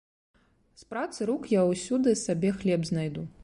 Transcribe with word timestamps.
З 0.83 0.87
працы 0.93 1.27
рук 1.31 1.43
я 1.53 1.61
ўсюды 1.73 2.17
сабе 2.25 2.49
хлеб 2.63 2.81
знайду. 2.93 3.29